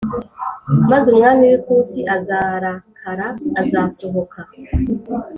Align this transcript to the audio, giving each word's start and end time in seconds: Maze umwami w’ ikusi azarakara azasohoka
Maze 0.89 1.05
umwami 1.13 1.43
w’ 1.49 1.53
ikusi 1.59 1.99
azarakara 2.15 3.27
azasohoka 3.61 4.39